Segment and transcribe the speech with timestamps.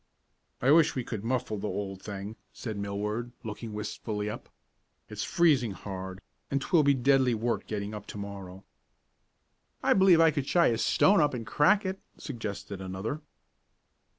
[0.63, 4.49] "I wish we could muffle the old thing," said Millward, looking wistfully up.
[5.09, 8.63] "It's freezing hard, and 'twill be deadly work getting up to morrow."
[9.83, 13.21] "I believe I could shy a stone up and crack it," suggested another.